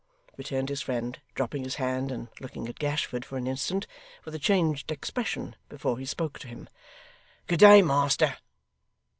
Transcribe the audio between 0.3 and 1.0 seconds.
returned his